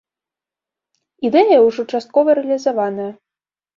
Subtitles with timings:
[1.29, 3.11] Ідэя ўжо часткова рэалізаваная.